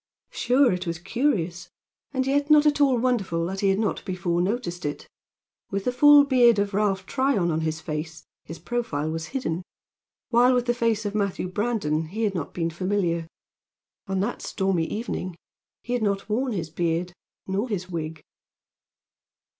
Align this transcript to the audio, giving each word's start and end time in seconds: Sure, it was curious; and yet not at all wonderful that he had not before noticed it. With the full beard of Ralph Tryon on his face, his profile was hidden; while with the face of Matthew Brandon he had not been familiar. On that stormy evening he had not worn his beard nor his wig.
Sure, 0.31 0.71
it 0.73 0.87
was 0.87 0.97
curious; 0.97 1.69
and 2.11 2.25
yet 2.25 2.49
not 2.49 2.65
at 2.65 2.81
all 2.81 2.97
wonderful 2.97 3.45
that 3.45 3.59
he 3.59 3.69
had 3.69 3.77
not 3.77 4.03
before 4.03 4.41
noticed 4.41 4.83
it. 4.83 5.07
With 5.69 5.83
the 5.83 5.91
full 5.91 6.23
beard 6.23 6.57
of 6.57 6.73
Ralph 6.73 7.05
Tryon 7.05 7.51
on 7.51 7.61
his 7.61 7.81
face, 7.81 8.25
his 8.43 8.57
profile 8.57 9.11
was 9.11 9.27
hidden; 9.27 9.61
while 10.29 10.55
with 10.55 10.65
the 10.65 10.73
face 10.73 11.05
of 11.05 11.13
Matthew 11.13 11.47
Brandon 11.47 12.05
he 12.05 12.23
had 12.23 12.33
not 12.33 12.51
been 12.51 12.71
familiar. 12.71 13.27
On 14.07 14.21
that 14.21 14.41
stormy 14.41 14.85
evening 14.85 15.35
he 15.83 15.93
had 15.93 16.01
not 16.01 16.27
worn 16.27 16.51
his 16.53 16.71
beard 16.71 17.13
nor 17.45 17.69
his 17.69 17.87
wig. 17.87 18.23